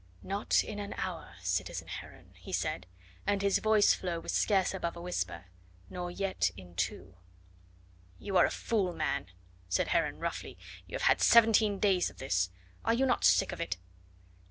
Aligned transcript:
"Not 0.23 0.63
in 0.63 0.79
an 0.79 0.93
hour, 0.97 1.35
citizen 1.43 1.87
Heron," 1.87 2.33
he 2.39 2.51
said, 2.51 2.87
and 3.27 3.43
his 3.43 3.59
voice 3.59 3.93
flow 3.93 4.19
was 4.19 4.31
scarce 4.31 4.73
above 4.73 4.95
a 4.95 5.01
whisper, 5.01 5.45
"nor 5.91 6.09
yet 6.09 6.49
in 6.57 6.73
two." 6.73 7.17
"You 8.17 8.35
are 8.37 8.47
a 8.47 8.49
fool, 8.49 8.95
man," 8.95 9.27
said 9.69 9.89
Heron 9.89 10.17
roughly. 10.17 10.57
"You 10.87 10.95
have 10.95 11.03
had 11.03 11.21
seventeen 11.21 11.77
days 11.77 12.09
of 12.09 12.17
this. 12.17 12.49
Are 12.83 12.95
you 12.95 13.05
not 13.05 13.23
sick 13.23 13.51
of 13.51 13.61
it?" 13.61 13.77